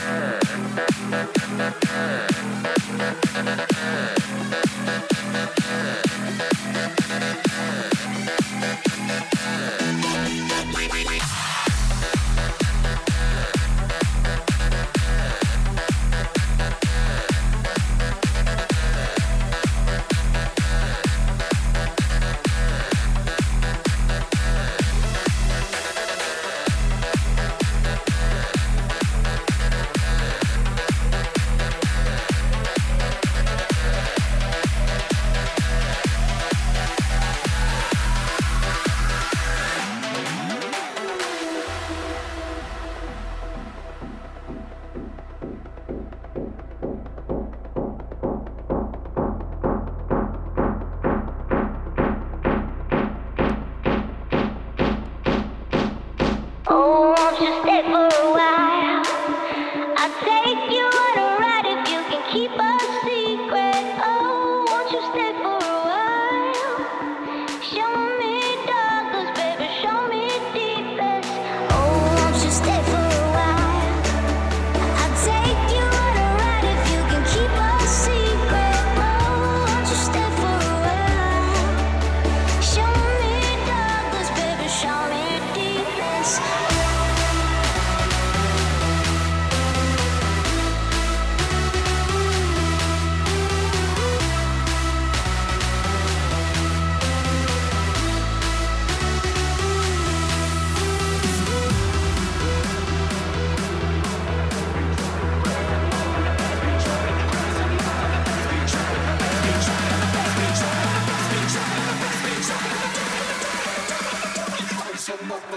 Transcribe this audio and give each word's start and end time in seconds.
Yeah. 0.00 0.39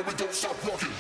we 0.08 0.14
don't 0.16 0.34
stop 0.34 0.56
walking. 0.66 0.93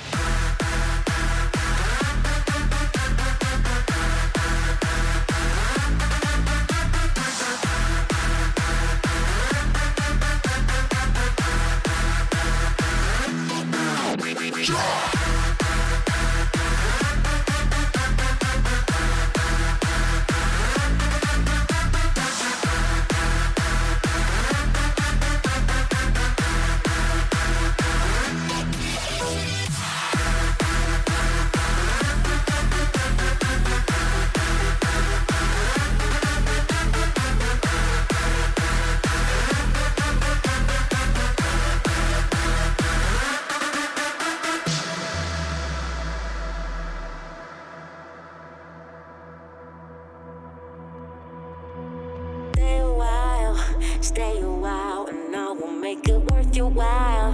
Stay 54.04 54.42
a 54.42 54.52
while 54.52 55.06
and 55.06 55.34
I 55.34 55.54
will 55.54 55.72
make 55.72 56.10
it 56.10 56.30
worth 56.30 56.54
your 56.54 56.68
while. 56.68 57.32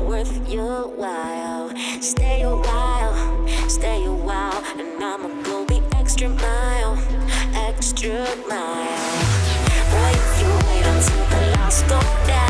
Worth 0.00 0.48
your 0.48 0.88
while. 0.88 1.70
Stay 2.00 2.40
a 2.40 2.56
while, 2.56 3.46
stay 3.68 4.02
a 4.02 4.10
while, 4.10 4.64
and 4.78 5.04
I'ma 5.04 5.42
go 5.42 5.66
the 5.66 5.82
extra 5.96 6.30
mile, 6.30 6.96
extra 7.54 8.24
mile. 8.48 9.26
Boy, 9.92 10.12
if 10.14 10.40
you 10.40 10.48
wait 10.68 10.86
until 10.86 11.24
the 11.26 11.56
lights 11.58 11.82
go 11.82 12.00
down. 12.26 12.45